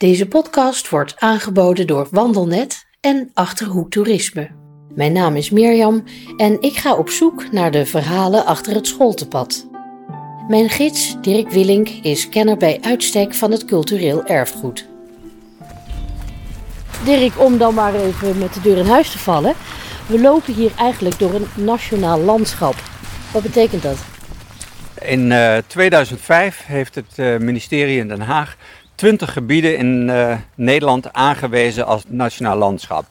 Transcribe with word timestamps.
Deze 0.00 0.28
podcast 0.28 0.88
wordt 0.88 1.14
aangeboden 1.18 1.86
door 1.86 2.08
Wandelnet 2.10 2.86
en 3.00 3.30
Achterhoek 3.34 3.90
Toerisme. 3.90 4.50
Mijn 4.94 5.12
naam 5.12 5.36
is 5.36 5.50
Mirjam 5.50 6.04
en 6.36 6.62
ik 6.62 6.76
ga 6.76 6.94
op 6.94 7.10
zoek 7.10 7.52
naar 7.52 7.70
de 7.70 7.86
verhalen 7.86 8.44
achter 8.44 8.74
het 8.74 8.86
schooltepad. 8.86 9.66
Mijn 10.48 10.68
gids 10.68 11.16
Dirk 11.20 11.50
Willink 11.50 11.88
is 11.88 12.28
kenner 12.28 12.56
bij 12.56 12.78
uitstek 12.80 13.34
van 13.34 13.50
het 13.50 13.64
cultureel 13.64 14.24
erfgoed. 14.24 14.88
Dirk, 17.04 17.40
om 17.40 17.58
dan 17.58 17.74
maar 17.74 17.94
even 17.94 18.38
met 18.38 18.54
de 18.54 18.60
deur 18.60 18.76
in 18.76 18.86
huis 18.86 19.10
te 19.10 19.18
vallen. 19.18 19.54
We 20.06 20.20
lopen 20.20 20.54
hier 20.54 20.72
eigenlijk 20.76 21.18
door 21.18 21.34
een 21.34 21.48
nationaal 21.54 22.20
landschap. 22.20 22.74
Wat 23.32 23.42
betekent 23.42 23.82
dat? 23.82 23.98
In 25.00 25.30
uh, 25.30 25.56
2005 25.66 26.66
heeft 26.66 26.94
het 26.94 27.12
uh, 27.16 27.36
ministerie 27.36 27.98
in 27.98 28.08
Den 28.08 28.20
Haag 28.20 28.56
20 29.00 29.32
gebieden 29.32 29.76
in 29.76 30.08
uh, 30.08 30.36
Nederland 30.54 31.12
aangewezen 31.12 31.86
als 31.86 32.02
nationaal 32.06 32.56
landschap. 32.56 33.04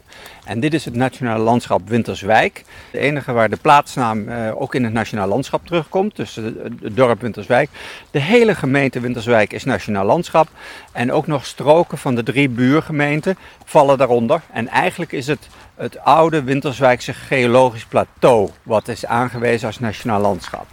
En 0.45 0.59
dit 0.59 0.73
is 0.73 0.85
het 0.85 0.95
nationaal 0.95 1.39
landschap 1.39 1.89
Winterswijk. 1.89 2.63
De 2.91 2.99
enige 2.99 3.31
waar 3.31 3.49
de 3.49 3.57
plaatsnaam 3.61 4.29
uh, 4.29 4.61
ook 4.61 4.75
in 4.75 4.83
het 4.83 4.93
nationaal 4.93 5.27
landschap 5.27 5.65
terugkomt, 5.65 6.15
dus 6.15 6.35
het 6.35 6.95
dorp 6.95 7.21
Winterswijk. 7.21 7.69
De 8.11 8.19
hele 8.19 8.55
gemeente 8.55 8.99
Winterswijk 8.99 9.53
is 9.53 9.63
nationaal 9.63 10.05
landschap. 10.05 10.47
En 10.91 11.11
ook 11.11 11.27
nog 11.27 11.45
stroken 11.45 11.97
van 11.97 12.15
de 12.15 12.23
drie 12.23 12.49
buurgemeenten 12.49 13.37
vallen 13.65 13.97
daaronder. 13.97 14.41
En 14.53 14.67
eigenlijk 14.67 15.11
is 15.11 15.27
het 15.27 15.47
het 15.75 15.99
oude 15.99 16.43
Winterswijkse 16.43 17.13
geologisch 17.13 17.85
plateau 17.85 18.49
wat 18.63 18.87
is 18.87 19.05
aangewezen 19.05 19.67
als 19.67 19.79
nationaal 19.79 20.21
landschap. 20.21 20.65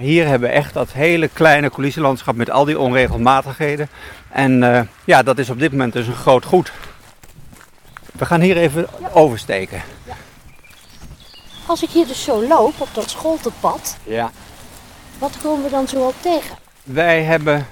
Hier 0.00 0.26
hebben 0.26 0.48
we 0.48 0.54
echt 0.54 0.74
dat 0.74 0.92
hele 0.92 1.28
kleine 1.28 1.70
coulissenlandschap 1.70 2.36
met 2.36 2.50
al 2.50 2.64
die 2.64 2.78
onregelmatigheden. 2.78 3.88
En 4.28 4.62
uh, 4.62 4.80
ja, 5.04 5.22
dat 5.22 5.38
is 5.38 5.50
op 5.50 5.58
dit 5.58 5.70
moment 5.70 5.92
dus 5.92 6.06
een 6.06 6.14
groot 6.14 6.44
goed. 6.44 6.72
We 8.12 8.26
gaan 8.26 8.40
hier 8.40 8.56
even 8.56 8.86
ja. 9.00 9.08
oversteken. 9.12 9.82
Ja. 10.04 10.14
Als 11.66 11.82
ik 11.82 11.88
hier 11.88 12.06
dus 12.06 12.24
zo 12.24 12.46
loop 12.46 12.80
op 12.80 12.88
dat 12.92 13.10
schooltepad, 13.10 13.96
ja. 14.02 14.30
wat 15.18 15.36
komen 15.42 15.64
we 15.64 15.70
dan 15.70 15.88
zo 15.88 16.06
op 16.06 16.14
tegen? 16.20 16.56
Wij 16.82 17.22
hebben 17.22 17.66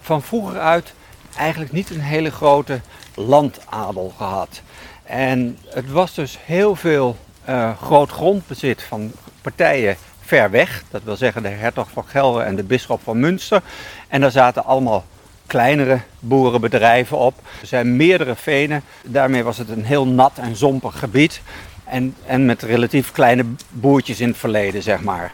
van 0.00 0.22
vroeger 0.22 0.60
uit 0.60 0.92
eigenlijk 1.36 1.72
niet 1.72 1.90
een 1.90 2.00
hele 2.00 2.30
grote 2.30 2.80
landadel 3.14 4.14
gehad. 4.16 4.60
En 5.02 5.58
het 5.68 5.90
was 5.90 6.14
dus 6.14 6.38
heel 6.44 6.76
veel 6.76 7.16
uh, 7.48 7.76
groot 7.82 8.10
grondbezit 8.10 8.82
van 8.82 9.12
partijen 9.42 9.96
ver 10.26 10.50
weg. 10.50 10.82
Dat 10.90 11.02
wil 11.02 11.16
zeggen 11.16 11.42
de 11.42 11.48
hertog 11.48 11.88
van 11.92 12.04
Gelre 12.06 12.42
en 12.42 12.56
de 12.56 12.62
bisschop 12.62 13.00
van 13.02 13.20
Münster. 13.20 13.62
En 14.08 14.20
daar 14.20 14.30
zaten 14.30 14.64
allemaal 14.64 15.04
kleinere 15.46 16.00
boerenbedrijven 16.18 17.18
op. 17.18 17.34
Er 17.60 17.66
zijn 17.66 17.96
meerdere 17.96 18.34
venen. 18.34 18.82
Daarmee 19.04 19.42
was 19.42 19.58
het 19.58 19.68
een 19.68 19.84
heel 19.84 20.06
nat 20.06 20.38
en 20.38 20.56
zompig 20.56 20.98
gebied. 20.98 21.40
En, 21.84 22.14
en 22.26 22.46
met 22.46 22.62
relatief 22.62 23.12
kleine 23.12 23.44
boertjes 23.68 24.20
in 24.20 24.28
het 24.28 24.36
verleden, 24.36 24.82
zeg 24.82 25.00
maar. 25.00 25.32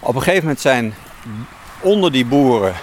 Op 0.00 0.14
een 0.14 0.22
gegeven 0.22 0.42
moment 0.42 0.60
zijn 0.60 0.94
onder 1.80 2.12
die 2.12 2.24
boeren 2.24 2.74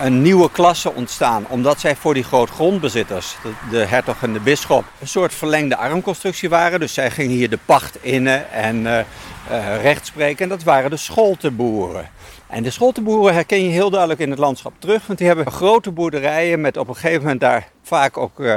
een 0.00 0.22
nieuwe 0.22 0.50
klasse 0.50 0.92
ontstaan. 0.92 1.46
Omdat 1.48 1.80
zij 1.80 1.96
voor 1.96 2.14
die 2.14 2.22
grootgrondbezitters, 2.22 3.36
de, 3.70 3.78
hertog 3.78 4.22
en 4.22 4.32
de 4.32 4.40
bisschop, 4.40 4.84
een 5.00 5.08
soort 5.08 5.34
verlengde 5.34 5.76
armconstructie 5.76 6.48
waren. 6.48 6.80
Dus 6.80 6.94
zij 6.94 7.10
gingen 7.10 7.36
hier 7.36 7.50
de 7.50 7.58
pacht 7.64 7.98
innen 8.02 8.50
en 8.52 8.76
uh, 8.76 8.98
uh, 9.50 9.96
spreken. 10.02 10.42
En 10.42 10.48
dat 10.48 10.62
waren 10.62 10.90
de 10.90 10.96
scholtenboeren. 10.96 12.10
En 12.46 12.62
de 12.62 12.70
scholtenboeren 12.70 13.34
herken 13.34 13.62
je 13.62 13.70
heel 13.70 13.90
duidelijk 13.90 14.20
in 14.20 14.30
het 14.30 14.38
landschap 14.38 14.72
terug. 14.78 15.06
Want 15.06 15.18
die 15.18 15.26
hebben 15.28 15.52
grote 15.52 15.90
boerderijen 15.90 16.60
met 16.60 16.76
op 16.76 16.88
een 16.88 16.94
gegeven 16.94 17.22
moment 17.22 17.40
daar 17.40 17.68
vaak 17.82 18.16
ook 18.16 18.40
uh, 18.40 18.56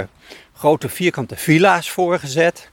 grote 0.54 0.90
vierkante 0.90 1.36
villa's 1.36 1.90
voor 1.90 2.20
gezet. 2.20 2.70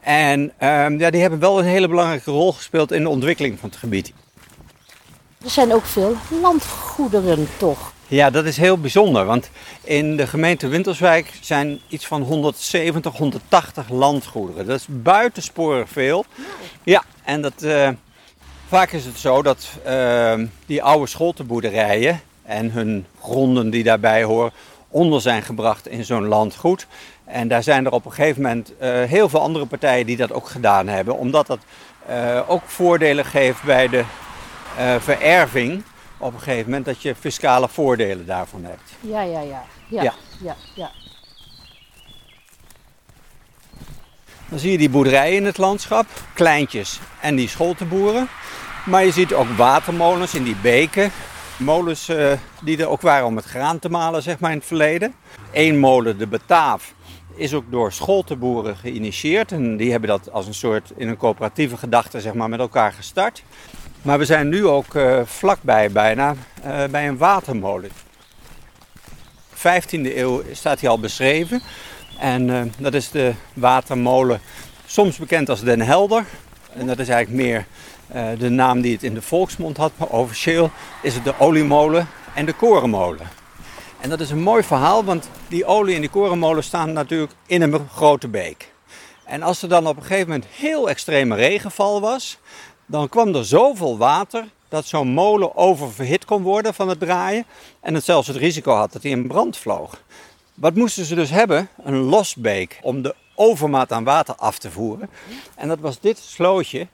En 0.00 0.52
ja, 0.98 1.10
die 1.10 1.20
hebben 1.20 1.38
wel 1.38 1.58
een 1.58 1.64
hele 1.64 1.88
belangrijke 1.88 2.30
rol 2.30 2.52
gespeeld 2.52 2.92
in 2.92 3.02
de 3.02 3.08
ontwikkeling 3.08 3.58
van 3.58 3.68
het 3.68 3.78
gebied. 3.78 4.12
Er 5.44 5.50
zijn 5.50 5.72
ook 5.72 5.84
veel 5.84 6.16
landgoederen, 6.40 7.48
toch? 7.56 7.93
Ja, 8.14 8.30
dat 8.30 8.44
is 8.44 8.56
heel 8.56 8.78
bijzonder, 8.78 9.24
want 9.24 9.50
in 9.82 10.16
de 10.16 10.26
gemeente 10.26 10.68
Winterswijk 10.68 11.32
zijn 11.40 11.80
iets 11.88 12.06
van 12.06 12.22
170, 12.22 13.16
180 13.16 13.88
landgoederen. 13.88 14.66
Dat 14.66 14.78
is 14.78 14.86
buitensporig 14.88 15.88
veel. 15.88 16.24
Ja, 16.82 17.02
en 17.24 17.42
dat, 17.42 17.62
uh, 17.62 17.88
vaak 18.68 18.92
is 18.92 19.04
het 19.04 19.18
zo 19.18 19.42
dat 19.42 19.68
uh, 19.86 20.34
die 20.66 20.82
oude 20.82 21.06
scholtenboerderijen 21.06 22.20
en 22.42 22.70
hun 22.70 23.06
gronden 23.22 23.70
die 23.70 23.82
daarbij 23.82 24.22
horen, 24.22 24.52
onder 24.88 25.20
zijn 25.20 25.42
gebracht 25.42 25.88
in 25.88 26.04
zo'n 26.04 26.26
landgoed. 26.26 26.86
En 27.24 27.48
daar 27.48 27.62
zijn 27.62 27.84
er 27.84 27.92
op 27.92 28.04
een 28.04 28.12
gegeven 28.12 28.42
moment 28.42 28.72
uh, 28.72 29.02
heel 29.02 29.28
veel 29.28 29.40
andere 29.40 29.66
partijen 29.66 30.06
die 30.06 30.16
dat 30.16 30.32
ook 30.32 30.48
gedaan 30.48 30.88
hebben, 30.88 31.16
omdat 31.16 31.46
dat 31.46 31.58
ook 32.46 32.62
voordelen 32.66 33.24
geeft 33.24 33.62
bij 33.62 33.88
de 33.88 34.04
vererving 34.98 35.82
op 36.24 36.34
een 36.34 36.40
gegeven 36.40 36.64
moment 36.64 36.84
dat 36.84 37.02
je 37.02 37.14
fiscale 37.14 37.68
voordelen 37.68 38.26
daarvan 38.26 38.64
hebt. 38.64 38.92
Ja, 39.00 39.22
ja, 39.22 39.40
ja. 39.40 39.64
Ja, 39.88 40.02
ja. 40.02 40.14
ja, 40.40 40.56
ja. 40.74 40.90
Dan 44.48 44.58
zie 44.58 44.72
je 44.72 44.78
die 44.78 44.90
boerderijen 44.90 45.36
in 45.36 45.44
het 45.44 45.58
landschap, 45.58 46.06
kleintjes 46.34 47.00
en 47.20 47.36
die 47.36 47.48
scholtenboeren. 47.48 48.28
Maar 48.84 49.04
je 49.04 49.12
ziet 49.12 49.34
ook 49.34 49.48
watermolens 49.48 50.34
in 50.34 50.42
die 50.42 50.56
beken. 50.56 51.10
Molens 51.56 52.08
uh, 52.08 52.32
die 52.62 52.78
er 52.78 52.88
ook 52.88 53.00
waren 53.00 53.26
om 53.26 53.36
het 53.36 53.44
graan 53.44 53.78
te 53.78 53.88
malen, 53.88 54.22
zeg 54.22 54.38
maar, 54.38 54.50
in 54.50 54.56
het 54.56 54.66
verleden. 54.66 55.14
Eén 55.52 55.78
molen, 55.78 56.18
de 56.18 56.26
Bataaf, 56.26 56.94
is 57.34 57.54
ook 57.54 57.64
door 57.70 57.92
scholtenboeren 57.92 58.76
geïnitieerd. 58.76 59.52
En 59.52 59.76
die 59.76 59.90
hebben 59.90 60.08
dat 60.08 60.32
als 60.32 60.46
een 60.46 60.54
soort 60.54 60.92
in 60.96 61.08
een 61.08 61.16
coöperatieve 61.16 61.76
gedachte, 61.76 62.20
zeg 62.20 62.34
maar, 62.34 62.48
met 62.48 62.60
elkaar 62.60 62.92
gestart. 62.92 63.42
Maar 64.04 64.18
we 64.18 64.24
zijn 64.24 64.48
nu 64.48 64.66
ook 64.66 64.94
uh, 64.94 65.20
vlakbij 65.24 65.90
bijna 65.90 66.34
uh, 66.66 66.84
bij 66.84 67.08
een 67.08 67.16
watermolen. 67.16 67.90
15e 69.56 70.16
eeuw 70.16 70.42
staat 70.52 70.80
hij 70.80 70.88
al 70.88 70.98
beschreven. 70.98 71.62
En 72.18 72.48
uh, 72.48 72.62
dat 72.78 72.94
is 72.94 73.10
de 73.10 73.34
watermolen, 73.54 74.40
soms 74.86 75.16
bekend 75.16 75.48
als 75.48 75.60
Den 75.60 75.80
Helder. 75.80 76.24
En 76.72 76.86
dat 76.86 76.98
is 76.98 77.08
eigenlijk 77.08 77.44
meer 77.44 77.66
de 78.38 78.48
naam 78.48 78.80
die 78.80 78.92
het 78.92 79.02
in 79.02 79.14
de 79.14 79.22
volksmond 79.22 79.76
had. 79.76 79.92
Maar 79.96 80.08
officieel 80.08 80.70
is 81.02 81.14
het 81.14 81.24
de 81.24 81.34
oliemolen 81.38 82.08
en 82.34 82.46
de 82.46 82.52
korenmolen. 82.52 83.28
En 84.00 84.10
dat 84.10 84.20
is 84.20 84.30
een 84.30 84.42
mooi 84.42 84.62
verhaal, 84.62 85.04
want 85.04 85.28
die 85.48 85.64
olie 85.64 85.94
en 85.94 86.00
die 86.00 86.10
korenmolen 86.10 86.64
staan 86.64 86.92
natuurlijk 86.92 87.32
in 87.46 87.62
een 87.62 87.88
grote 87.94 88.28
beek. 88.28 88.72
En 89.24 89.42
als 89.42 89.62
er 89.62 89.68
dan 89.68 89.86
op 89.86 89.96
een 89.96 90.02
gegeven 90.02 90.28
moment 90.28 90.46
heel 90.50 90.88
extreme 90.88 91.34
regenval 91.34 92.00
was, 92.00 92.38
dan 92.86 93.08
kwam 93.08 93.34
er 93.34 93.44
zoveel 93.44 93.98
water 93.98 94.44
dat 94.68 94.86
zo'n 94.86 95.08
molen 95.08 95.56
oververhit 95.56 96.24
kon 96.24 96.42
worden 96.42 96.74
van 96.74 96.88
het 96.88 97.00
draaien 97.00 97.44
en 97.80 97.94
het 97.94 98.04
zelfs 98.04 98.28
het 98.28 98.36
risico 98.36 98.72
had 98.72 98.92
dat 98.92 99.02
hij 99.02 99.10
in 99.10 99.26
brand 99.26 99.56
vloog. 99.56 100.02
Wat 100.54 100.74
moesten 100.74 101.04
ze 101.04 101.14
dus 101.14 101.30
hebben? 101.30 101.68
Een 101.84 101.96
losbeek 101.96 102.78
om 102.82 103.02
de 103.02 103.14
overmaat 103.34 103.92
aan 103.92 104.04
water 104.04 104.34
af 104.34 104.58
te 104.58 104.70
voeren. 104.70 105.10
En 105.54 105.68
dat 105.68 105.78
was 105.78 106.00
dit 106.00 106.18
slootje. 106.18 106.86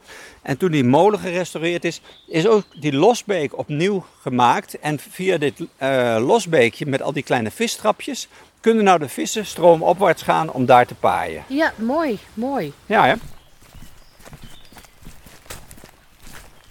En 0.43 0.57
toen 0.57 0.71
die 0.71 0.85
molen 0.85 1.19
gerestaureerd 1.19 1.85
is, 1.85 2.01
is 2.29 2.47
ook 2.47 2.65
die 2.81 2.93
losbeek 2.93 3.59
opnieuw 3.59 4.05
gemaakt. 4.21 4.79
En 4.79 4.99
via 4.99 5.39
dit 5.39 5.61
uh, 5.61 6.17
losbeekje 6.27 6.87
met 6.87 7.03
al 7.03 7.13
die 7.13 7.23
kleine 7.23 7.51
vistrapjes 7.51 8.29
kunnen 8.61 8.85
nou 8.85 8.99
de 8.99 9.09
vissen 9.09 9.47
stroomopwaarts 9.47 10.23
gaan 10.23 10.51
om 10.51 10.67
daar 10.67 10.87
te 10.87 10.95
paaien. 10.95 11.45
Ja, 11.47 11.73
mooi, 11.77 12.19
mooi. 12.35 12.73
Ja, 12.87 13.07
hè? 13.07 13.15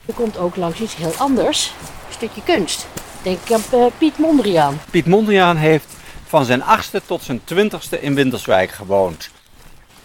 Er 0.10 0.16
komt 0.16 0.38
ook 0.38 0.56
langs 0.56 0.80
iets 0.80 0.96
heel 0.96 1.14
anders, 1.18 1.74
een 2.08 2.14
stukje 2.14 2.44
kunst. 2.44 2.88
Denk 3.22 3.52
aan 3.52 3.62
uh, 3.74 3.86
Piet 3.98 4.18
Mondriaan. 4.18 4.80
Piet 4.92 5.06
Mondriaan 5.06 5.56
heeft 5.58 5.86
van 6.26 6.46
zijn 6.46 6.64
achtste 6.64 7.02
tot 7.06 7.24
zijn 7.24 7.42
twintigste 7.44 8.02
in 8.02 8.16
Winterswijk 8.16 8.72
gewoond. 8.72 9.30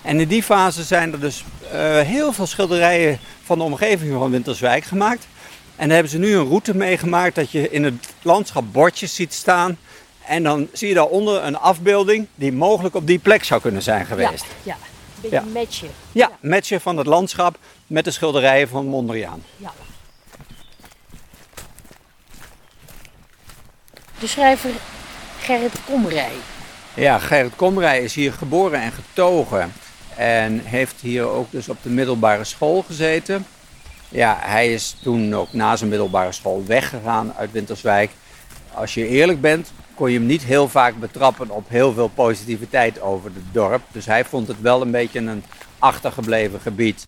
En 0.03 0.21
in 0.21 0.29
die 0.29 0.43
fase 0.43 0.83
zijn 0.83 1.12
er 1.12 1.21
dus 1.21 1.45
uh, 1.65 1.71
heel 2.01 2.33
veel 2.33 2.47
schilderijen 2.47 3.19
van 3.45 3.59
de 3.59 3.65
omgeving 3.65 4.12
van 4.12 4.31
Winterswijk 4.31 4.85
gemaakt. 4.85 5.27
En 5.77 5.85
daar 5.85 5.95
hebben 5.95 6.12
ze 6.12 6.19
nu 6.19 6.35
een 6.35 6.49
route 6.49 6.77
meegemaakt 6.77 7.35
dat 7.35 7.51
je 7.51 7.71
in 7.71 7.85
het 7.85 8.15
landschap 8.23 8.65
bordjes 8.73 9.15
ziet 9.15 9.35
staan. 9.35 9.79
En 10.27 10.43
dan 10.43 10.69
zie 10.73 10.89
je 10.89 10.95
daaronder 10.95 11.45
een 11.45 11.59
afbeelding 11.59 12.27
die 12.35 12.53
mogelijk 12.53 12.95
op 12.95 13.06
die 13.06 13.19
plek 13.19 13.45
zou 13.45 13.61
kunnen 13.61 13.83
zijn 13.83 14.06
geweest. 14.06 14.45
Ja, 14.62 14.73
ja. 14.73 14.75
een 14.75 15.21
beetje 15.21 15.37
ja. 15.37 15.61
matchen. 15.61 15.89
Ja, 16.12 16.31
ja, 16.41 16.49
matchen 16.49 16.81
van 16.81 16.97
het 16.97 17.06
landschap 17.06 17.59
met 17.87 18.05
de 18.05 18.11
schilderijen 18.11 18.69
van 18.69 18.87
Mondriaan. 18.87 19.43
Ja. 19.56 19.73
De 24.19 24.27
schrijver 24.27 24.71
Gerrit 25.39 25.85
Komrij. 25.85 26.33
Ja, 26.95 27.19
Gerrit 27.19 27.57
Komrij 27.57 28.03
is 28.03 28.15
hier 28.15 28.33
geboren 28.33 28.81
en 28.81 28.93
getogen. 28.93 29.73
En 30.17 30.61
heeft 30.65 31.01
hier 31.01 31.29
ook 31.29 31.51
dus 31.51 31.69
op 31.69 31.77
de 31.83 31.91
middelbare 31.91 32.45
school 32.45 32.83
gezeten. 32.83 33.47
Ja, 34.09 34.39
hij 34.41 34.73
is 34.73 34.97
toen 35.03 35.35
ook 35.35 35.53
na 35.53 35.77
zijn 35.77 35.91
middelbare 35.91 36.33
school 36.33 36.65
weggegaan 36.67 37.35
uit 37.37 37.53
Winterswijk. 37.53 38.11
Als 38.75 38.95
je 38.95 39.09
eerlijk 39.09 39.41
bent, 39.41 39.73
kon 39.95 40.11
je 40.11 40.19
hem 40.19 40.27
niet 40.27 40.43
heel 40.43 40.69
vaak 40.69 40.97
betrappen 40.97 41.51
op 41.51 41.69
heel 41.69 41.93
veel 41.93 42.09
positiviteit 42.09 43.01
over 43.01 43.31
het 43.35 43.53
dorp. 43.53 43.83
Dus 43.93 44.07
hij 44.07 44.25
vond 44.25 44.49
het 44.49 44.61
wel 44.61 44.83
een 44.83 44.91
beetje 44.91 45.19
een 45.19 45.45
achtergebleven 45.79 46.61
gebied. 46.61 47.07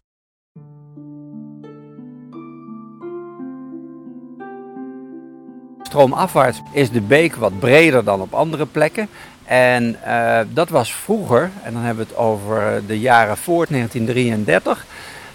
Stroomafwaarts 5.87 6.63
is 6.71 6.91
de 6.91 7.01
beek 7.01 7.37
wat 7.37 7.59
breder 7.59 8.05
dan 8.05 8.21
op 8.21 8.35
andere 8.35 8.67
plekken. 8.67 9.09
En 9.45 9.97
uh, 10.07 10.39
dat 10.49 10.69
was 10.69 10.95
vroeger, 10.95 11.51
en 11.63 11.73
dan 11.73 11.83
hebben 11.83 12.07
we 12.07 12.13
het 12.13 12.21
over 12.21 12.83
de 12.87 13.01
jaren 13.01 13.37
voor 13.37 13.67
1933, 13.69 14.87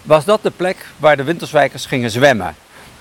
was 0.02 0.24
dat 0.24 0.42
de 0.42 0.50
plek 0.50 0.86
waar 0.96 1.16
de 1.16 1.24
Winterswijkers 1.24 1.86
gingen 1.86 2.10
zwemmen. 2.10 2.54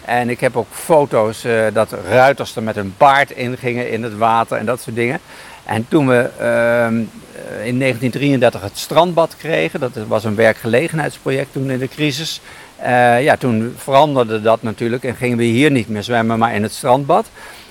En 0.06 0.30
ik 0.30 0.40
heb 0.40 0.58
ook 0.58 0.68
foto's 0.72 1.46
uh, 1.46 1.64
dat 1.74 1.92
ruiters 1.92 2.56
er 2.56 2.64
met 2.64 2.78
een 2.78 2.94
paard 2.98 3.32
in 3.32 3.58
gingen 3.58 3.92
in 3.92 4.04
het 4.04 4.18
water 4.18 4.58
en 4.58 4.66
dat 4.66 4.82
soort 4.82 4.96
dingen. 4.96 5.20
En 5.64 5.86
toen 5.88 6.08
we 6.08 6.30
uh, 6.40 7.66
in 7.68 7.80
1933 7.80 8.62
het 8.62 8.78
strandbad 8.78 9.36
kregen, 9.38 9.80
dat 9.80 9.92
was 10.08 10.24
een 10.24 10.36
werkgelegenheidsproject 10.36 11.54
toen 11.54 11.70
in 11.70 11.80
de 11.80 11.88
crisis. 11.88 12.42
Uh, 12.84 13.24
ja, 13.24 13.38
toen 13.38 13.74
veranderde 13.78 14.42
dat 14.42 14.62
natuurlijk 14.62 15.04
en 15.04 15.16
gingen 15.16 15.38
we 15.38 15.44
hier 15.44 15.72
niet 15.72 15.90
meer 15.90 16.04
zwemmen, 16.04 16.40
maar 16.40 16.56
in 16.56 16.64
het 16.64 16.72
strandbad. 16.72 17.30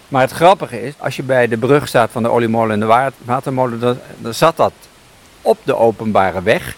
Maar 0.08 0.22
het 0.22 0.30
grappige 0.30 0.82
is, 0.82 0.94
als 0.98 1.16
je 1.16 1.22
bij 1.22 1.48
de 1.48 1.56
brug 1.56 1.88
staat 1.88 2.10
van 2.10 2.22
de 2.22 2.28
oliemolen 2.28 2.72
en 2.72 2.80
de 2.80 3.12
watermolen, 3.24 3.80
dan, 3.80 3.98
zat 4.34 4.56
dat 4.56 4.72
op 5.42 5.58
de 5.64 5.76
openbare 5.76 6.42
weg. 6.42 6.76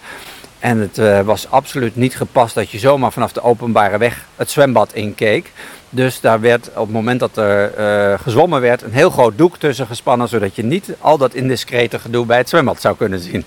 En 0.58 0.79
het 0.79 0.99
uh, 0.99 1.20
was 1.20 1.50
absoluut 1.50 1.96
niet 1.96 2.17
gepast 2.17 2.55
dat 2.55 2.70
je 2.70 2.79
zomaar 2.79 3.12
vanaf 3.12 3.32
de 3.32 3.43
openbare 3.43 3.99
weg 3.99 4.26
het 4.37 4.50
zwembad 4.50 4.93
inkeek. 4.93 5.52
Dus 5.90 6.20
daar 6.20 6.40
werd 6.40 6.69
op 6.69 6.75
het 6.75 6.93
moment 6.93 7.20
dat 7.20 7.37
er 7.37 7.78
uh, 7.78 8.19
gezwommen 8.19 8.61
werd 8.61 8.82
een 8.82 8.93
heel 8.93 9.11
groot 9.11 9.38
doek 9.38 9.56
tussen 9.56 9.87
gespannen, 9.87 10.28
zodat 10.28 10.56
je 10.56 10.64
niet 10.64 10.94
al 11.00 11.19
dat 11.19 11.35
indiscrete 11.35 11.99
gedoe 11.99 12.26
bij 12.26 12.38
het 12.38 12.49
zwembad 12.49 12.81
zou 12.81 12.96
kunnen 12.96 13.20
zien. 13.20 13.44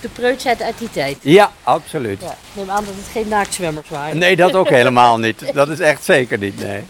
De 0.00 0.08
preutsheid 0.12 0.62
uit 0.62 0.78
die 0.78 0.90
tijd. 0.90 1.16
Ja, 1.20 1.50
absoluut. 1.62 2.20
Ja, 2.20 2.36
neem 2.52 2.70
aan 2.70 2.84
dat 2.84 2.94
het 2.94 3.08
geen 3.12 3.28
naaktzwemmers 3.28 3.88
waren. 3.88 4.18
Nee, 4.18 4.36
dat 4.36 4.54
ook 4.54 4.68
helemaal 4.80 5.18
niet. 5.18 5.54
Dat 5.54 5.68
is 5.68 5.80
echt 5.80 6.04
zeker 6.04 6.38
niet, 6.38 6.62
nee. 6.62 6.82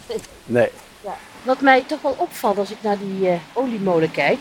nee. 0.45 0.69
Ja. 1.05 1.17
Wat 1.43 1.61
mij 1.61 1.85
toch 1.87 2.03
wel 2.03 2.15
opvalt 2.19 2.59
als 2.59 2.71
ik 2.71 2.77
naar 2.81 2.99
die 2.99 3.29
uh, 3.29 3.33
oliemolen 3.53 4.11
kijk, 4.11 4.39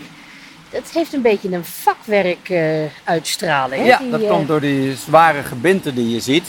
het 0.69 0.89
heeft 0.93 1.13
een 1.13 1.21
beetje 1.21 1.51
een 1.51 1.65
vakwerk-uitstraling. 1.65 3.81
Uh, 3.81 3.87
ja, 3.87 3.97
die, 3.97 4.09
dat 4.09 4.27
komt 4.27 4.47
door 4.47 4.61
die 4.61 4.95
zware 4.95 5.43
gebinten 5.43 5.95
die 5.95 6.09
je 6.09 6.19
ziet. 6.19 6.45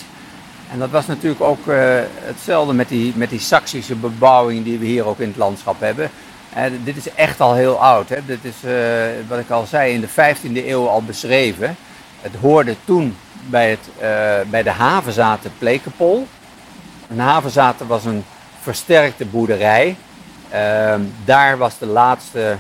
En 0.73 0.79
dat 0.79 0.91
was 0.91 1.07
natuurlijk 1.07 1.41
ook 1.41 1.67
uh, 1.67 1.75
hetzelfde 2.15 2.73
met 2.73 2.89
die, 2.89 3.13
met 3.17 3.31
die 3.31 3.41
Saksische 3.41 3.95
bebouwing 3.95 4.65
die 4.65 4.79
we 4.79 4.85
hier 4.85 5.07
ook 5.07 5.19
in 5.19 5.29
het 5.29 5.37
landschap 5.37 5.81
hebben. 5.81 6.11
Uh, 6.57 6.63
dit 6.85 6.97
is 6.97 7.15
echt 7.15 7.41
al 7.41 7.55
heel 7.55 7.81
oud. 7.81 8.09
Hè? 8.09 8.17
Dit 8.27 8.45
is, 8.45 8.55
uh, 8.65 8.73
wat 9.29 9.39
ik 9.39 9.51
al 9.51 9.67
zei, 9.67 9.93
in 9.93 10.01
de 10.01 10.09
15e 10.09 10.67
eeuw 10.67 10.89
al 10.89 11.03
beschreven. 11.03 11.77
Het 12.21 12.35
hoorde 12.41 12.77
toen 12.85 13.17
bij, 13.47 13.71
het, 13.71 13.89
bij 14.51 14.63
de 14.63 14.71
havenzaten 14.71 15.53
Plekepol. 15.59 16.27
Een 17.09 17.19
havenzaten 17.19 17.87
was 17.87 18.05
een 18.05 18.25
versterkte 18.61 19.25
boerderij. 19.25 19.97
Ehm, 20.51 21.01
daar 21.25 21.59
was 21.59 21.79
de 21.79 21.87
laatste 21.87 22.57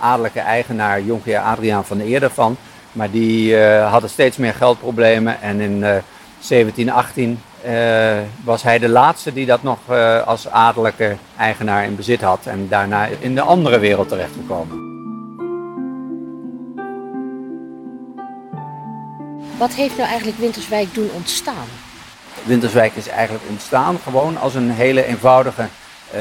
adellijke 0.00 0.40
eigenaar 0.40 1.02
Jonkheer 1.02 1.38
Adriaan 1.38 1.84
van 1.84 1.98
der 1.98 2.06
Eerder 2.06 2.30
van. 2.30 2.56
Maar 2.92 3.10
die 3.10 3.56
hadden 3.66 4.10
steeds 4.10 4.36
meer 4.36 4.54
geldproblemen 4.54 5.40
en 5.40 5.60
in 5.60 5.84
uh, 7.66 7.72
1718 7.72 8.44
was 8.44 8.62
hij 8.62 8.78
de 8.78 8.88
laatste 8.88 9.32
die 9.32 9.46
dat 9.46 9.62
nog 9.62 9.78
eh, 9.88 10.26
als 10.26 10.48
adellijke 10.48 11.16
eigenaar 11.38 11.84
in 11.84 11.96
bezit 11.96 12.20
had 12.20 12.46
en 12.46 12.68
daarna 12.68 13.08
in 13.20 13.34
de 13.34 13.40
andere 13.40 13.78
wereld 13.78 14.08
terechtgekomen. 14.08 14.84
Wat 19.58 19.72
heeft 19.72 19.96
nou 19.96 20.08
eigenlijk 20.08 20.38
Winterswijk 20.38 20.94
doen 20.94 21.10
ontstaan? 21.14 21.66
Winterswijk 22.44 22.94
is 22.94 23.08
eigenlijk 23.08 23.44
ontstaan 23.48 23.98
gewoon 23.98 24.36
als 24.36 24.54
een 24.54 24.70
hele 24.70 25.04
eenvoudige 25.04 25.68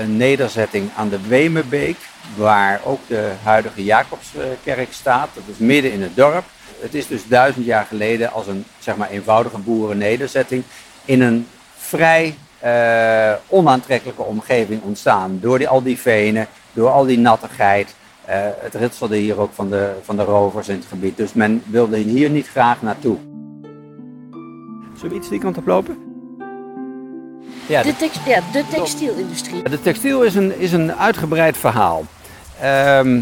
nederzetting 0.05 0.89
aan 0.95 1.09
de 1.09 1.19
Wemerbeek 1.27 1.97
waar 2.35 2.81
ook 2.83 2.99
de 3.07 3.31
huidige 3.43 3.83
Jacobskerk 3.83 4.93
staat. 4.93 5.29
Dat 5.33 5.43
is 5.47 5.57
midden 5.57 5.91
in 5.91 6.01
het 6.01 6.15
dorp. 6.15 6.43
Het 6.79 6.93
is 6.93 7.07
dus 7.07 7.27
duizend 7.27 7.65
jaar 7.65 7.85
geleden 7.85 8.31
als 8.31 8.47
een 8.47 8.65
zeg 8.79 8.95
maar, 8.95 9.09
eenvoudige 9.09 9.57
boerennederzetting 9.57 10.63
in 11.05 11.21
een 11.21 11.47
vrij 11.75 12.35
uh, 12.65 13.33
onaantrekkelijke 13.47 14.21
omgeving 14.21 14.81
ontstaan. 14.81 15.37
Door 15.41 15.57
die, 15.57 15.67
al 15.67 15.83
die 15.83 15.99
venen, 15.99 16.47
door 16.73 16.89
al 16.89 17.05
die 17.05 17.17
nattigheid. 17.17 17.95
Uh, 18.29 18.35
het 18.57 18.75
ritselde 18.75 19.17
hier 19.17 19.39
ook 19.39 19.53
van 19.53 19.69
de, 19.69 19.93
van 20.03 20.15
de 20.15 20.23
rovers 20.23 20.67
in 20.67 20.75
het 20.75 20.85
gebied. 20.85 21.17
Dus 21.17 21.33
men 21.33 21.63
wilde 21.65 21.97
hier 21.97 22.29
niet 22.29 22.47
graag 22.47 22.81
naartoe. 22.81 23.17
Zullen 24.95 25.09
we 25.09 25.15
iets 25.15 25.29
die 25.29 25.39
kant 25.39 25.57
op 25.57 25.67
lopen? 25.67 25.97
Ja, 27.67 27.83
de, 27.83 27.95
text, 27.95 28.19
ja, 28.25 28.41
de 28.51 28.63
textielindustrie. 28.69 29.69
De 29.69 29.81
textiel 29.81 30.23
is 30.23 30.35
een, 30.35 30.59
is 30.59 30.71
een 30.71 30.93
uitgebreid 30.93 31.57
verhaal. 31.57 31.99
Um, 31.99 32.07
ehm, 32.61 33.21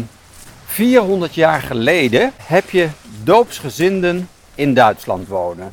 400 0.64 1.34
jaar 1.34 1.60
geleden 1.60 2.32
heb 2.42 2.70
je 2.70 2.88
doopsgezinden 3.22 4.28
in 4.54 4.74
Duitsland 4.74 5.28
wonen. 5.28 5.72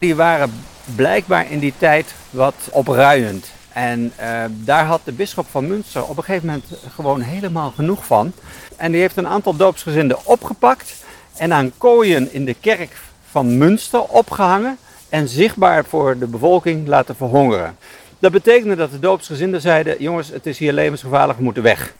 Die 0.00 0.14
waren 0.14 0.52
blijkbaar 0.96 1.50
in 1.50 1.58
die 1.58 1.72
tijd 1.78 2.14
wat 2.30 2.54
opruiend. 2.70 3.50
En 3.72 4.12
uh, 4.20 4.44
daar 4.50 4.84
had 4.84 5.00
de 5.04 5.12
bisschop 5.12 5.46
van 5.50 5.66
Münster 5.66 6.04
op 6.04 6.16
een 6.16 6.24
gegeven 6.24 6.46
moment 6.46 6.64
gewoon 6.94 7.20
helemaal 7.20 7.70
genoeg 7.70 8.06
van. 8.06 8.32
En 8.76 8.92
die 8.92 9.00
heeft 9.00 9.16
een 9.16 9.26
aantal 9.26 9.56
doopsgezinden 9.56 10.26
opgepakt 10.26 10.94
en 11.36 11.52
aan 11.52 11.72
kooien 11.78 12.32
in 12.32 12.44
de 12.44 12.56
kerk 12.60 12.96
van 13.30 13.58
Münster 13.58 14.02
opgehangen 14.02 14.78
en 15.08 15.28
zichtbaar 15.28 15.84
voor 15.84 16.18
de 16.18 16.26
bevolking 16.26 16.88
laten 16.88 17.16
verhongeren. 17.16 17.76
Dat 18.18 18.32
betekende 18.32 18.76
dat 18.76 18.90
de 18.90 18.98
doopsgezinden 18.98 19.60
zeiden: 19.60 19.96
jongens, 19.98 20.28
het 20.28 20.46
is 20.46 20.58
hier 20.58 20.72
levensgevaarlijk, 20.72 21.38
we 21.38 21.44
moeten 21.44 21.62
weg. 21.62 21.94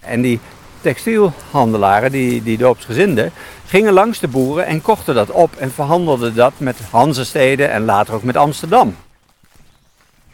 En 0.00 0.20
die 0.20 0.40
textielhandelaren, 0.80 2.12
die, 2.12 2.42
die 2.42 2.58
doopsgezinden, 2.58 3.32
gingen 3.66 3.92
langs 3.92 4.18
de 4.18 4.28
boeren 4.28 4.66
en 4.66 4.82
kochten 4.82 5.14
dat 5.14 5.30
op 5.30 5.56
en 5.56 5.72
verhandelden 5.72 6.34
dat 6.34 6.52
met 6.56 6.76
Hanzesteden 6.90 7.70
en 7.70 7.84
later 7.84 8.14
ook 8.14 8.22
met 8.22 8.36
Amsterdam. 8.36 8.96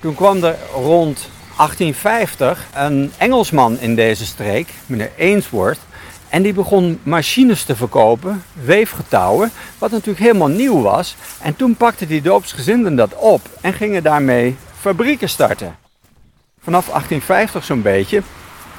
Toen 0.00 0.15
kwam 0.15 0.44
er 0.44 0.56
rond 0.73 1.29
1850 1.56 2.67
een 2.75 3.12
Engelsman 3.17 3.79
in 3.79 3.94
deze 3.94 4.27
streek, 4.27 4.69
meneer 4.87 5.11
Ainsworth, 5.19 5.81
en 6.29 6.43
die 6.43 6.53
begon 6.53 7.00
machines 7.03 7.64
te 7.64 7.76
verkopen, 7.76 8.43
weefgetouwen, 8.62 9.50
wat 9.78 9.90
natuurlijk 9.90 10.19
helemaal 10.19 10.49
nieuw 10.49 10.83
was. 10.83 11.16
En 11.43 11.57
toen 11.57 11.76
pakten 11.76 12.09
die 12.09 12.23
doopsgezinden 12.23 12.97
dat 12.97 13.14
op 13.14 13.40
en 13.61 13.73
gingen 13.73 14.02
daarmee 14.02 14.57
fabrieken 14.81 15.28
starten. 15.28 15.76
Vanaf 16.62 16.87
1850 16.87 17.64
zo'n 17.64 17.83
beetje 17.83 18.23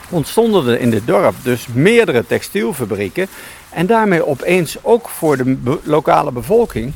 ontstonden 0.09 0.67
er 0.67 0.79
in 0.79 0.89
dit 0.89 1.07
dorp 1.07 1.35
dus 1.43 1.67
meerdere 1.73 2.25
textielfabrieken. 2.27 3.27
En 3.73 3.85
daarmee 3.85 4.27
opeens 4.27 4.77
ook 4.81 5.09
voor 5.09 5.37
de 5.37 5.79
lokale 5.83 6.31
bevolking 6.31 6.93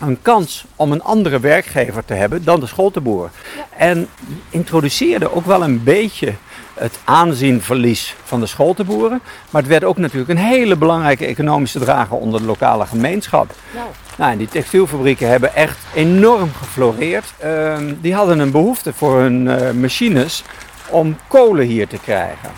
een 0.00 0.22
kans 0.22 0.64
om 0.76 0.92
een 0.92 1.02
andere 1.02 1.40
werkgever 1.40 2.04
te 2.04 2.14
hebben 2.14 2.44
dan 2.44 2.60
de 2.60 2.66
scholteboer. 2.66 3.30
Ja. 3.56 3.66
En 3.76 4.08
introduceerde 4.50 5.34
ook 5.34 5.46
wel 5.46 5.62
een 5.62 5.82
beetje 5.82 6.32
het 6.74 6.98
aanzienverlies 7.04 8.16
van 8.24 8.40
de 8.40 8.46
scholteboeren. 8.46 9.20
Maar 9.50 9.62
het 9.62 9.70
werd 9.70 9.84
ook 9.84 9.98
natuurlijk 9.98 10.30
een 10.30 10.46
hele 10.46 10.76
belangrijke 10.76 11.26
economische 11.26 11.78
drager 11.78 12.16
onder 12.16 12.40
de 12.40 12.46
lokale 12.46 12.86
gemeenschap. 12.86 13.54
Nou. 13.74 13.86
Nou, 14.16 14.32
en 14.32 14.38
die 14.38 14.48
textielfabrieken 14.48 15.28
hebben 15.28 15.54
echt 15.54 15.78
enorm 15.94 16.50
gefloreerd. 16.58 17.34
Uh, 17.44 17.76
die 18.00 18.14
hadden 18.14 18.38
een 18.38 18.50
behoefte 18.50 18.92
voor 18.92 19.20
hun 19.20 19.46
uh, 19.46 19.70
machines 19.70 20.44
om 20.88 21.16
kolen 21.28 21.66
hier 21.66 21.88
te 21.88 21.98
krijgen. 21.98 22.50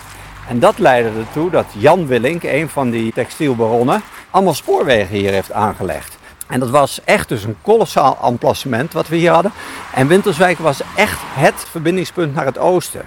En 0.48 0.58
dat 0.58 0.78
leidde 0.78 1.10
ertoe 1.18 1.50
dat 1.50 1.66
Jan 1.78 2.06
Willink, 2.06 2.42
een 2.42 2.68
van 2.68 2.90
die 2.90 3.12
textielbaronnen, 3.12 4.02
allemaal 4.30 4.54
spoorwegen 4.54 5.16
hier 5.16 5.30
heeft 5.30 5.52
aangelegd. 5.52 6.18
En 6.46 6.60
dat 6.60 6.70
was 6.70 7.00
echt 7.04 7.28
dus 7.28 7.44
een 7.44 7.56
kolossaal 7.62 8.18
emplacement 8.24 8.92
wat 8.92 9.08
we 9.08 9.16
hier 9.16 9.30
hadden. 9.30 9.52
En 9.94 10.06
Winterswijk 10.06 10.58
was 10.58 10.80
echt 10.96 11.18
het 11.22 11.54
verbindingspunt 11.70 12.34
naar 12.34 12.44
het 12.44 12.58
oosten. 12.58 13.02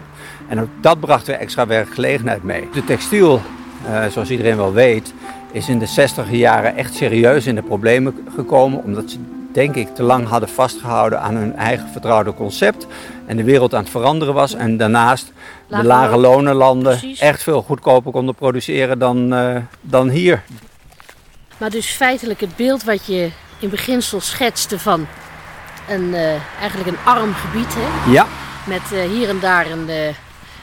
En 0.48 0.62
ook 0.62 0.70
dat 0.82 1.00
bracht 1.00 1.28
weer 1.28 1.36
extra 1.36 1.68
werkgelegenheid 1.68 2.44
mee. 2.44 2.70
De 2.74 2.84
textiel, 2.84 3.42
uh, 3.90 4.06
zoals 4.06 4.30
iedereen 4.30 4.58
wel 4.58 4.74
weet, 4.74 5.14
is 5.52 5.70
in 5.70 5.80
de 5.80 5.86
60 5.86 6.32
jaren 6.32 6.76
echt 6.76 6.94
serieus 6.94 7.46
in 7.46 7.56
de 7.56 7.62
problemen 7.62 8.28
gekomen. 8.36 8.84
Omdat 8.84 9.10
ze 9.12 9.18
denk 9.52 9.76
ik, 9.76 9.96
te 9.96 10.04
lang 10.04 10.28
hadden 10.28 10.50
vastgehouden 10.50 11.22
aan 11.22 11.36
hun 11.36 11.56
eigen 11.56 11.90
vertrouwde 11.90 12.34
concept. 12.34 12.88
En 13.28 13.38
de 13.38 13.44
wereld 13.44 13.74
aan 13.74 13.82
het 13.82 13.90
veranderen 13.90 14.34
was. 14.34 14.54
En 14.54 14.78
daarnaast 14.78 15.32
de 15.68 15.84
lage 15.84 16.18
lonenlanden 16.18 17.00
echt 17.20 17.44
veel 17.44 17.62
goedkoper 17.62 18.12
konden 18.12 18.36
produceren 18.36 19.00
dan, 19.00 19.34
uh, 19.34 19.56
dan 19.82 20.10
hier. 20.10 20.44
Maar 21.58 21.70
dus 21.70 21.88
feitelijk 21.88 22.40
het 22.42 22.56
beeld 22.56 22.84
wat 22.84 23.06
je 23.06 23.30
in 23.60 23.70
beginsel 23.70 24.22
schetste 24.22 24.80
van 24.80 25.08
een, 25.90 26.04
uh, 26.04 26.30
eigenlijk 26.60 26.88
een 26.90 26.98
arm 27.04 27.34
gebied. 27.34 27.74
Hè? 27.78 28.12
Ja. 28.12 28.28
Met 28.66 28.82
uh, 28.94 29.02
hier 29.04 29.30
en 29.30 29.40
daar 29.40 29.72
een, 29.72 29.90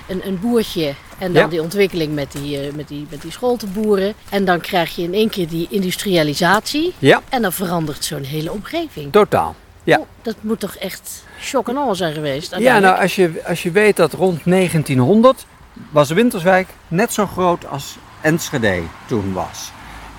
een, 0.07 0.27
een 0.27 0.39
boertje 0.41 0.95
En 1.19 1.33
dan 1.33 1.43
Ja. 1.43 1.49
die 1.49 1.63
ontwikkeling 1.63 2.15
met 2.15 2.33
die, 2.33 2.61
eh, 2.61 2.73
met, 2.73 2.89
die, 2.89 3.07
met 3.11 3.23
die 3.23 3.31
scholtenboeren. 3.33 4.15
En 4.31 4.45
dan 4.45 4.61
krijg 4.61 4.97
je 4.97 5.03
in 5.03 5.15
één 5.15 5.29
keer 5.31 5.49
die 5.49 5.67
industrialisatie. 5.71 6.95
Ja, 6.99 7.21
En 7.29 7.43
dan 7.43 7.53
verandert 7.53 8.05
zo'n 8.05 8.23
hele 8.23 8.53
omgeving. 8.53 9.13
totaal. 9.13 9.55
Ja. 9.85 9.99
Oh, 9.99 10.07
dat 10.23 10.37
moet 10.41 10.61
toch 10.61 10.77
echt 10.77 11.25
shock 11.41 11.69
en 11.69 11.77
al 11.77 11.95
zijn 11.95 12.15
geweest? 12.15 12.57
Ja, 12.59 12.79
nou 12.79 13.01
als 13.01 13.15
je, 13.15 13.43
als 13.47 13.63
je 13.63 13.71
weet 13.71 13.97
dat 13.97 14.13
rond 14.13 14.45
1900 14.45 15.47
was 15.91 16.11
Winterswijk 16.11 16.69
net 16.89 17.13
zo 17.13 17.27
groot 17.27 17.67
als 17.67 17.97
Enschede 18.21 18.83
toen 19.07 19.33
was. 19.33 19.73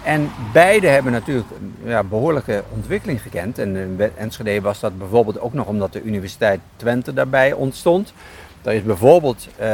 En 0.03 0.31
beide 0.53 0.87
hebben 0.87 1.11
natuurlijk 1.11 1.47
een 1.59 1.89
ja, 1.89 2.03
behoorlijke 2.03 2.63
ontwikkeling 2.69 3.21
gekend. 3.21 3.59
En 3.59 3.75
in 3.75 4.11
Enschede 4.17 4.61
was 4.61 4.79
dat 4.79 4.97
bijvoorbeeld 4.97 5.39
ook 5.39 5.53
nog 5.53 5.65
omdat 5.65 5.93
de 5.93 6.01
Universiteit 6.01 6.59
Twente 6.75 7.13
daarbij 7.13 7.53
ontstond. 7.53 8.13
Er 8.61 8.73
is 8.73 8.83
bijvoorbeeld 8.83 9.47
eh, 9.55 9.69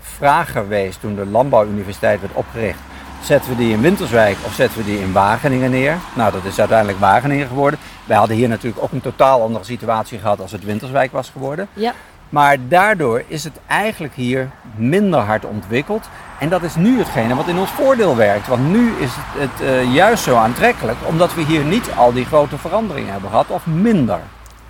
vraag 0.00 0.52
geweest 0.52 1.00
toen 1.00 1.14
de 1.14 1.26
Landbouwuniversiteit 1.26 2.20
werd 2.20 2.32
opgericht. 2.34 2.78
Zetten 3.22 3.50
we 3.50 3.56
die 3.56 3.72
in 3.72 3.80
Winterswijk 3.80 4.36
of 4.44 4.54
zetten 4.54 4.78
we 4.78 4.84
die 4.84 5.00
in 5.00 5.12
Wageningen 5.12 5.70
neer? 5.70 5.96
Nou, 6.14 6.32
dat 6.32 6.44
is 6.44 6.58
uiteindelijk 6.58 6.98
Wageningen 6.98 7.46
geworden. 7.46 7.80
Wij 8.04 8.16
hadden 8.16 8.36
hier 8.36 8.48
natuurlijk 8.48 8.82
ook 8.82 8.92
een 8.92 9.00
totaal 9.00 9.42
andere 9.42 9.64
situatie 9.64 10.18
gehad 10.18 10.40
als 10.40 10.52
het 10.52 10.64
Winterswijk 10.64 11.12
was 11.12 11.30
geworden. 11.30 11.68
Ja, 11.72 11.92
Maar 12.28 12.56
daardoor 12.68 13.22
is 13.26 13.44
het 13.44 13.52
eigenlijk 13.66 14.14
hier 14.14 14.50
minder 14.76 15.20
hard 15.20 15.44
ontwikkeld. 15.44 16.08
En 16.38 16.48
dat 16.48 16.62
is 16.62 16.74
nu 16.74 16.98
hetgene 16.98 17.34
wat 17.34 17.48
in 17.48 17.58
ons 17.58 17.70
voordeel 17.70 18.16
werkt. 18.16 18.46
Want 18.46 18.68
nu 18.68 18.92
is 18.98 19.10
het, 19.14 19.50
het 19.50 19.68
eh, 19.68 19.94
juist 19.94 20.22
zo 20.22 20.36
aantrekkelijk, 20.36 20.98
omdat 21.04 21.34
we 21.34 21.42
hier 21.44 21.64
niet 21.64 21.90
al 21.96 22.12
die 22.12 22.24
grote 22.24 22.58
veranderingen 22.58 23.12
hebben 23.12 23.30
gehad, 23.30 23.48
of 23.48 23.66
minder. 23.66 24.20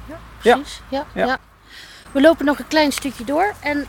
Ja. 0.07 0.17
precies. 0.39 0.83
Ja. 0.89 1.05
Ja. 1.13 1.27
Ja. 1.27 1.39
We 2.13 2.21
lopen 2.21 2.45
nog 2.45 2.59
een 2.59 2.69
klein 2.69 2.93
stukje 2.93 3.25
door. 3.25 3.53
En 3.61 3.87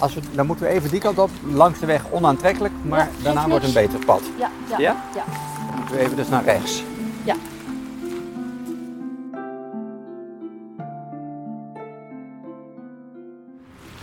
Als 0.00 0.14
we, 0.14 0.20
dan 0.32 0.46
moeten 0.46 0.64
we 0.66 0.70
even 0.72 0.90
die 0.90 1.00
kant 1.00 1.18
op, 1.18 1.30
langs 1.52 1.78
de 1.78 1.86
weg 1.86 2.02
onaantrekkelijk, 2.10 2.72
maar 2.82 2.98
Ja, 2.98 3.08
daarna 3.22 3.48
wordt 3.48 3.64
een 3.64 3.72
beter 3.72 3.98
pad. 4.04 4.20
ja, 4.38 4.50
ja, 4.68 4.78
Ja? 4.78 4.96
ja. 5.14 5.24
Dan 5.66 5.74
moeten 5.78 5.94
we 5.96 6.00
even 6.02 6.16
dus 6.16 6.28
naar 6.28 6.44
rechts. 6.44 6.82
Ja. 7.24 7.34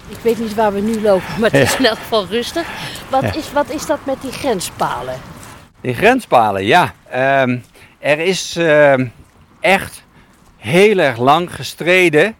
Ik 0.09 0.17
weet 0.21 0.39
niet 0.39 0.55
waar 0.55 0.73
we 0.73 0.79
nu 0.79 1.01
lopen, 1.01 1.39
maar 1.39 1.51
het 1.51 1.61
is 1.61 1.77
in 1.77 1.85
elk 1.85 1.97
geval 1.97 2.25
rustig. 2.25 2.67
Wat, 3.09 3.35
is, 3.35 3.51
wat 3.51 3.69
is 3.69 3.85
dat 3.85 3.99
met 4.03 4.21
die 4.21 4.31
grenspalen? 4.31 5.15
Die 5.81 5.93
grenspalen, 5.93 6.65
ja. 6.65 6.93
Ehm, 7.09 7.57
er 7.99 8.19
is 8.19 8.55
ehm, 8.55 9.07
echt 9.59 10.03
heel 10.57 10.97
erg 10.97 11.17
lang 11.17 11.55
gestreden 11.55 12.35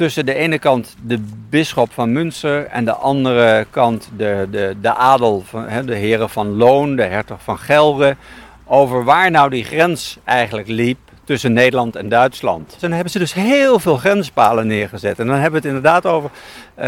tussen 0.00 0.26
de 0.26 0.34
ene 0.34 0.58
kant 0.58 0.96
de 1.02 1.18
bisschop 1.48 1.92
van 1.92 2.12
Münster 2.12 2.66
en 2.66 2.84
de 2.84 2.94
andere 2.94 3.66
kant 3.70 4.08
de, 4.16 4.48
de, 4.50 4.76
de 4.80 4.94
adel, 4.94 5.42
van, 5.46 5.86
de 5.86 5.94
heren 5.94 6.30
van 6.30 6.56
Loon, 6.56 6.96
de 6.96 7.02
hertog 7.02 7.42
van 7.42 7.58
Gelre, 7.58 8.16
over 8.64 9.04
waar 9.04 9.30
nou 9.30 9.50
die 9.50 9.64
grens 9.64 10.18
eigenlijk 10.24 10.68
liep 10.68 10.98
tussen 11.24 11.52
Nederland 11.52 11.96
en 11.96 12.08
Duitsland. 12.08 12.76
Dan 12.78 12.92
hebben 12.92 13.10
ze 13.10 13.18
dus 13.18 13.32
heel 13.32 13.78
veel 13.78 13.96
grenspalen 13.96 14.66
neergezet. 14.66 15.18
En 15.18 15.26
dan 15.26 15.38
hebben 15.38 15.62
we 15.62 15.68
het 15.68 15.76
inderdaad 15.76 16.06
over 16.06 16.30
eh, 16.74 16.86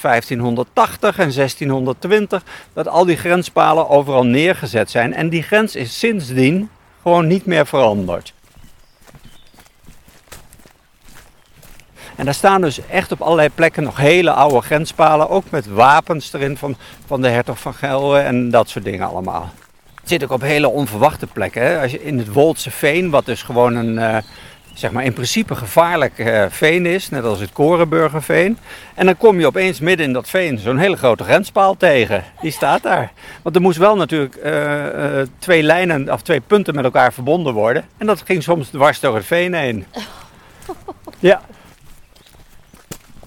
1580 0.00 1.18
en 1.18 1.32
1620, 1.34 2.42
dat 2.72 2.88
al 2.88 3.04
die 3.04 3.16
grenspalen 3.16 3.88
overal 3.88 4.24
neergezet 4.24 4.90
zijn. 4.90 5.14
En 5.14 5.28
die 5.28 5.42
grens 5.42 5.76
is 5.76 5.98
sindsdien 5.98 6.68
gewoon 7.02 7.26
niet 7.26 7.46
meer 7.46 7.66
veranderd. 7.66 8.32
En 12.16 12.24
daar 12.24 12.34
staan 12.34 12.60
dus 12.60 12.86
echt 12.86 13.12
op 13.12 13.20
allerlei 13.20 13.48
plekken 13.54 13.82
nog 13.82 13.96
hele 13.96 14.32
oude 14.32 14.60
grenspalen, 14.60 15.28
ook 15.28 15.44
met 15.50 15.66
wapens 15.66 16.32
erin 16.32 16.56
van, 16.56 16.76
van 17.06 17.22
de 17.22 17.28
hertog 17.28 17.58
van 17.58 17.74
Gelre 17.74 18.18
en 18.18 18.50
dat 18.50 18.68
soort 18.68 18.84
dingen 18.84 19.08
allemaal. 19.08 19.50
Het 20.00 20.10
zit 20.10 20.24
ook 20.24 20.30
op 20.30 20.40
hele 20.40 20.68
onverwachte 20.68 21.26
plekken. 21.26 21.62
Hè? 21.62 21.80
Als 21.80 21.90
je 21.90 22.04
in 22.04 22.18
het 22.18 22.32
Woldse 22.32 22.70
Veen, 22.70 23.10
wat 23.10 23.26
dus 23.26 23.42
gewoon 23.42 23.74
een, 23.74 23.98
eh, 23.98 24.16
zeg 24.74 24.90
maar 24.90 25.04
in 25.04 25.12
principe 25.12 25.54
gevaarlijk 25.54 26.18
eh, 26.18 26.44
veen 26.48 26.86
is, 26.86 27.08
net 27.08 27.24
als 27.24 27.40
het 27.40 27.52
Korenburgerveen. 27.52 28.58
En 28.94 29.06
dan 29.06 29.16
kom 29.16 29.38
je 29.38 29.46
opeens 29.46 29.80
midden 29.80 30.06
in 30.06 30.12
dat 30.12 30.28
veen 30.28 30.58
zo'n 30.58 30.78
hele 30.78 30.96
grote 30.96 31.24
grenspaal 31.24 31.76
tegen. 31.76 32.24
Die 32.40 32.50
staat 32.50 32.82
daar. 32.82 33.12
Want 33.42 33.56
er 33.56 33.62
moest 33.62 33.78
wel 33.78 33.96
natuurlijk 33.96 34.34
eh, 34.36 35.20
twee 35.38 35.62
lijnen 35.62 36.12
of 36.12 36.22
twee 36.22 36.40
punten 36.40 36.74
met 36.74 36.84
elkaar 36.84 37.12
verbonden 37.12 37.52
worden. 37.52 37.84
En 37.98 38.06
dat 38.06 38.22
ging 38.24 38.42
soms 38.42 38.68
dwars 38.68 39.00
door 39.00 39.14
het 39.14 39.24
veen 39.24 39.54
heen. 39.54 39.86
Ja, 41.18 41.40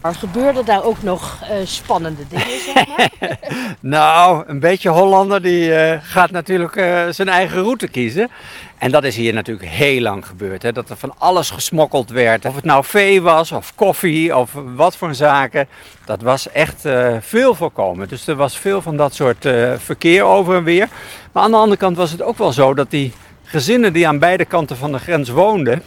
Er 0.05 0.15
gebeurden 0.15 0.65
daar 0.65 0.83
ook 0.83 1.03
nog 1.03 1.39
eh, 1.41 1.55
spannende 1.63 2.21
dingen, 2.27 2.59
zeg 2.59 2.87
maar. 2.87 3.09
Nou, 3.79 4.43
een 4.47 4.59
beetje 4.59 4.89
Hollander 4.89 5.41
die 5.41 5.75
eh, 5.75 5.99
gaat 6.01 6.31
natuurlijk 6.31 6.75
eh, 6.75 7.03
zijn 7.09 7.29
eigen 7.29 7.61
route 7.61 7.87
kiezen. 7.87 8.29
En 8.77 8.91
dat 8.91 9.03
is 9.03 9.15
hier 9.15 9.33
natuurlijk 9.33 9.69
heel 9.69 10.01
lang 10.01 10.25
gebeurd. 10.25 10.61
Hè? 10.61 10.71
Dat 10.71 10.89
er 10.89 10.97
van 10.97 11.13
alles 11.17 11.49
gesmokkeld 11.49 12.09
werd. 12.09 12.45
Of 12.45 12.55
het 12.55 12.63
nou 12.63 12.83
vee 12.83 13.21
was, 13.21 13.51
of 13.51 13.75
koffie, 13.75 14.37
of 14.37 14.51
wat 14.75 14.95
voor 14.95 15.15
zaken. 15.15 15.67
Dat 16.05 16.21
was 16.21 16.51
echt 16.51 16.81
veel 17.19 17.55
voorkomen. 17.55 18.07
Dus 18.07 18.27
er 18.27 18.35
was 18.35 18.57
veel 18.57 18.81
van 18.81 18.97
dat 18.97 19.13
soort 19.13 19.47
verkeer 19.77 20.23
over 20.23 20.55
en 20.55 20.63
weer. 20.63 20.87
Maar 21.31 21.43
aan 21.43 21.51
de 21.51 21.57
andere 21.57 21.79
kant 21.79 21.97
was 21.97 22.11
het 22.11 22.21
ook 22.21 22.37
wel 22.37 22.51
zo 22.51 22.73
dat 22.73 22.91
die 22.91 23.13
gezinnen 23.43 23.93
die 23.93 24.07
aan 24.07 24.19
beide 24.19 24.45
kanten 24.45 24.77
van 24.77 24.91
de 24.91 24.99
grens 24.99 25.29
woonden... 25.29 25.83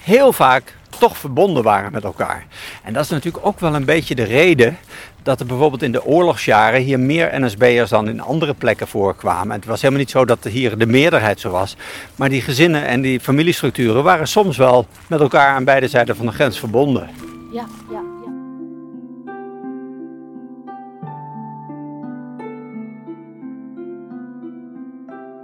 heel 0.00 0.32
vaak 0.32 0.76
toch 1.02 1.18
verbonden 1.18 1.62
waren 1.62 1.92
met 1.92 2.04
elkaar. 2.04 2.46
En 2.84 2.92
dat 2.92 3.04
is 3.04 3.10
natuurlijk 3.10 3.46
ook 3.46 3.60
wel 3.60 3.74
een 3.74 3.84
beetje 3.84 4.14
de 4.14 4.22
reden 4.22 4.78
dat 5.22 5.40
er 5.40 5.46
bijvoorbeeld 5.46 5.82
in 5.82 5.92
de 5.92 6.04
oorlogsjaren 6.04 6.80
hier 6.80 7.00
meer 7.00 7.40
NSB'ers 7.40 7.90
dan 7.90 8.08
in 8.08 8.20
andere 8.20 8.54
plekken 8.54 8.88
voorkwamen. 8.88 9.50
En 9.50 9.56
het 9.58 9.64
was 9.64 9.80
helemaal 9.80 10.00
niet 10.02 10.10
zo 10.10 10.24
dat 10.24 10.44
hier 10.44 10.78
de 10.78 10.86
meerderheid 10.86 11.40
zo 11.40 11.50
was. 11.50 11.76
Maar 12.16 12.28
die 12.28 12.40
gezinnen 12.40 12.86
en 12.86 13.00
die 13.00 13.20
familiestructuren 13.20 14.02
waren 14.02 14.28
soms 14.28 14.56
wel 14.56 14.86
met 15.06 15.20
elkaar 15.20 15.54
aan 15.54 15.64
beide 15.64 15.88
zijden 15.88 16.16
van 16.16 16.26
de 16.26 16.32
grens 16.32 16.58
verbonden. 16.58 17.10
Ja, 17.52 17.66
ja, 17.90 18.00
ja. 18.24 18.32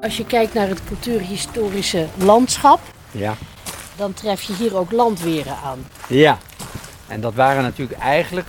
Als 0.01 0.17
je 0.17 0.25
kijkt 0.25 0.55
naar 0.55 0.69
het 0.69 0.85
cultuurhistorische 0.85 2.07
landschap, 2.17 2.81
Ja. 3.11 3.35
Dan 3.99 4.15
tref 4.15 4.43
je 4.43 4.55
hier 4.55 4.77
ook 4.77 4.93
landweren 4.93 5.57
aan. 5.65 5.87
Ja. 6.09 6.39
En 7.07 7.21
dat 7.21 7.35
waren 7.35 7.63
natuurlijk 7.63 7.99
eigenlijk 7.99 8.47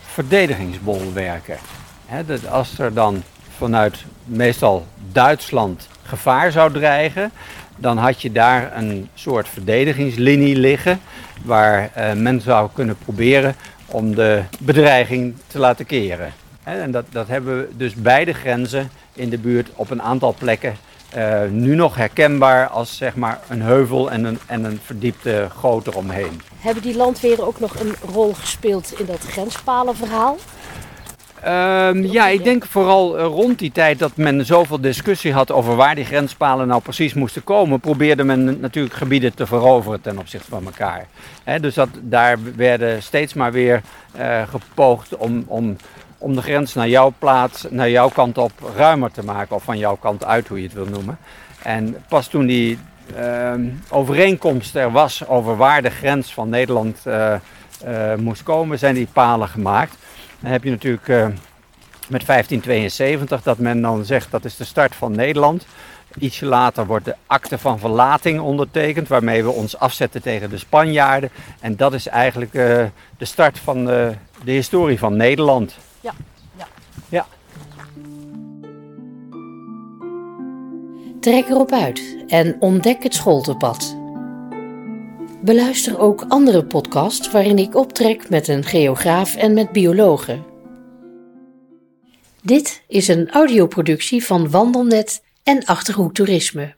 verdedigingsbolwerken. 0.00 1.58
Dat 2.26 2.48
als 2.48 2.78
er 2.78 2.94
dan 2.94 3.22
vanuit 3.56 4.04
meestal 4.24 4.86
Duitsland 5.12 5.88
gevaar 6.02 6.52
zou 6.52 6.72
dreigen, 6.72 7.32
dan 7.76 7.96
had 7.96 8.22
je 8.22 8.32
daar 8.32 8.76
een 8.76 9.08
soort 9.14 9.48
verdedigingslinie 9.48 10.56
liggen 10.56 11.00
waar 11.44 11.90
eh, 11.94 12.12
men 12.12 12.40
zou 12.40 12.68
kunnen 12.72 12.98
proberen 12.98 13.56
om 13.86 14.14
de 14.14 14.42
bedreiging 14.58 15.34
te 15.46 15.58
laten 15.58 15.86
keren. 15.86 16.32
En 16.62 16.90
dat, 16.90 17.04
dat 17.10 17.28
hebben 17.28 17.58
we 17.58 17.68
dus 17.76 17.94
beide 17.94 18.32
grenzen 18.32 18.90
in 19.12 19.28
de 19.28 19.38
buurt 19.38 19.68
op 19.74 19.90
een 19.90 20.02
aantal 20.02 20.34
plekken 20.38 20.76
eh, 21.10 21.42
nu 21.50 21.74
nog 21.74 21.94
herkenbaar 21.96 22.68
als 22.68 22.96
zeg 22.96 23.14
maar 23.14 23.40
een 23.48 23.62
heuvel 23.62 24.10
en 24.10 24.24
een, 24.24 24.38
en 24.46 24.64
een 24.64 24.80
verdiepte 24.84 25.48
goot 25.56 25.86
eromheen. 25.86 26.40
Hebben 26.58 26.82
die 26.82 26.96
landweren 26.96 27.46
ook 27.46 27.60
nog 27.60 27.80
een 27.80 27.94
rol 28.12 28.34
gespeeld 28.34 29.00
in 29.00 29.06
dat 29.06 29.20
grenspalenverhaal? 29.20 30.36
Ehm, 31.42 32.04
ja, 32.04 32.28
ik 32.28 32.44
denk 32.44 32.64
vooral 32.66 33.18
eh, 33.18 33.24
rond 33.24 33.58
die 33.58 33.72
tijd 33.72 33.98
dat 33.98 34.16
men 34.16 34.46
zoveel 34.46 34.80
discussie 34.80 35.32
had 35.32 35.52
over 35.52 35.76
waar 35.76 35.94
die 35.94 36.04
grenspalen 36.04 36.66
nou 36.68 36.82
precies 36.82 37.14
moesten 37.14 37.44
komen, 37.44 37.80
probeerde 37.80 38.24
men 38.24 38.60
natuurlijk 38.60 38.94
gebieden 38.94 39.34
te 39.34 39.46
veroveren 39.46 40.00
ten 40.00 40.18
opzichte 40.18 40.50
van 40.50 40.64
elkaar. 40.64 41.06
Dus 41.60 41.74
dat, 41.74 41.88
daar 42.00 42.38
werden 42.56 43.02
steeds 43.02 43.34
maar 43.34 43.52
weer 43.52 43.82
eh, 44.12 44.42
gepoogd 44.48 45.16
om, 45.16 45.44
om, 45.46 45.76
om 46.18 46.34
de 46.34 46.42
grens 46.42 46.74
naar 46.74 46.88
jouw 46.88 47.14
plaats, 47.18 47.66
naar 47.70 47.90
jouw 47.90 48.08
kant 48.08 48.38
op 48.38 48.52
ruimer 48.76 49.10
te 49.10 49.24
maken, 49.24 49.56
of 49.56 49.62
van 49.62 49.78
jouw 49.78 49.96
kant 49.96 50.24
uit, 50.24 50.48
hoe 50.48 50.58
je 50.58 50.64
het 50.64 50.74
wil 50.74 50.86
noemen. 50.86 51.18
En 51.62 51.96
pas 52.08 52.28
toen 52.28 52.46
die 52.46 52.78
ehm, 53.16 53.68
overeenkomst 53.90 54.74
er 54.74 54.90
was 54.92 55.26
over 55.26 55.56
waar 55.56 55.82
de 55.82 55.90
grens 55.90 56.34
van 56.34 56.48
Nederland 56.48 56.98
eh, 57.04 57.34
eh, 57.34 58.18
moest 58.18 58.42
komen, 58.42 58.78
zijn 58.78 58.94
die 58.94 59.08
palen 59.12 59.48
gemaakt. 59.48 59.96
Dan 60.40 60.50
heb 60.50 60.64
je 60.64 60.70
natuurlijk 60.70 61.08
eh, 61.08 61.26
met 62.08 62.26
1572 62.26 63.42
dat 63.42 63.58
men 63.58 63.80
dan 63.80 64.04
zegt 64.04 64.30
dat 64.30 64.44
is 64.44 64.56
de 64.56 64.64
start 64.64 64.94
van 64.94 65.12
Nederland. 65.16 65.66
Ietsje 66.18 66.46
later 66.46 66.86
wordt 66.86 67.04
de 67.04 67.14
akte 67.26 67.58
van 67.58 67.78
verlating 67.78 68.40
ondertekend, 68.40 69.08
waarmee 69.08 69.44
we 69.44 69.50
ons 69.50 69.78
afzetten 69.78 70.22
tegen 70.22 70.50
de 70.50 70.58
Spanjaarden. 70.58 71.30
En 71.60 71.76
dat 71.76 71.92
is 71.92 72.06
eigenlijk 72.06 72.52
de 72.52 73.24
start 73.24 73.58
van 73.58 73.84
de 73.84 74.16
historie 74.44 74.98
van 74.98 75.16
Nederland. 75.16 75.76
Ja. 77.08 77.26
Trek 81.20 81.48
erop 81.48 81.72
uit 81.72 82.24
en 82.26 82.56
ontdek 82.60 83.02
het 83.02 83.14
Scholtenpad. 83.14 83.96
Beluister 85.42 85.98
ook 85.98 86.24
andere 86.28 86.64
podcasts 86.64 87.30
waarin 87.30 87.58
ik 87.58 87.74
optrek 87.74 88.28
met 88.28 88.48
een 88.48 88.64
geograaf 88.64 89.36
en 89.36 89.54
met 89.54 89.72
biologen. 89.72 90.44
Dit 92.42 92.82
is 92.88 93.08
een 93.08 93.30
audioproductie 93.30 94.24
van 94.24 94.50
Wandelnet 94.50 95.24
en 95.42 95.64
Achterhoek 95.64 96.14
Toerisme. 96.14 96.77